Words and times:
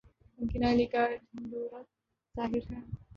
ان 0.37 0.47
کی 0.47 0.57
نااہلی 0.59 0.85
کا 0.93 1.01
ڈھنڈورا 1.31 1.81
ظاہر 2.35 2.63
ہے۔ 2.71 2.79